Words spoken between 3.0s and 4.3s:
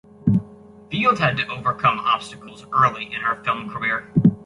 in her film career.